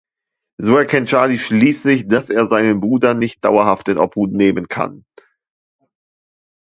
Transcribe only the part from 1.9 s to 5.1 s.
dass er seinen Bruder nicht dauerhaft in Obhut nehmen kann.